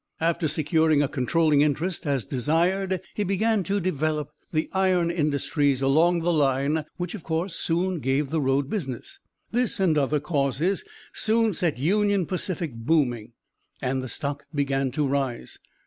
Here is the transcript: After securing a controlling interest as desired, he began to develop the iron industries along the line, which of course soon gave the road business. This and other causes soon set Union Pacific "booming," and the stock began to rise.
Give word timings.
After 0.19 0.47
securing 0.47 1.03
a 1.03 1.07
controlling 1.07 1.61
interest 1.61 2.07
as 2.07 2.25
desired, 2.25 3.01
he 3.13 3.23
began 3.23 3.61
to 3.65 3.79
develop 3.79 4.31
the 4.51 4.67
iron 4.73 5.11
industries 5.11 5.83
along 5.83 6.21
the 6.21 6.33
line, 6.33 6.85
which 6.97 7.13
of 7.13 7.21
course 7.21 7.53
soon 7.55 7.99
gave 7.99 8.31
the 8.31 8.41
road 8.41 8.67
business. 8.67 9.19
This 9.51 9.79
and 9.79 9.95
other 9.99 10.19
causes 10.19 10.83
soon 11.13 11.53
set 11.53 11.77
Union 11.77 12.25
Pacific 12.25 12.73
"booming," 12.73 13.33
and 13.79 14.01
the 14.01 14.09
stock 14.09 14.45
began 14.55 14.89
to 14.93 15.05
rise. 15.05 15.59